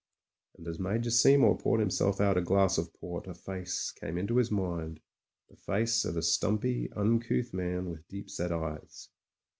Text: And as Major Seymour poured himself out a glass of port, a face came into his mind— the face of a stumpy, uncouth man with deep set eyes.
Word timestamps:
And 0.57 0.67
as 0.67 0.79
Major 0.79 1.11
Seymour 1.11 1.59
poured 1.59 1.79
himself 1.79 2.19
out 2.19 2.35
a 2.35 2.41
glass 2.41 2.79
of 2.79 2.91
port, 2.91 3.27
a 3.27 3.35
face 3.35 3.91
came 3.91 4.17
into 4.17 4.37
his 4.37 4.49
mind— 4.49 4.99
the 5.47 5.55
face 5.55 6.05
of 6.05 6.17
a 6.17 6.23
stumpy, 6.23 6.91
uncouth 6.95 7.53
man 7.53 7.91
with 7.91 8.07
deep 8.07 8.27
set 8.27 8.51
eyes. 8.51 9.09